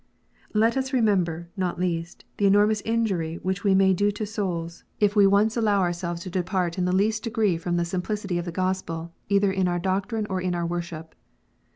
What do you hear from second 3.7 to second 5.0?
may do to souls,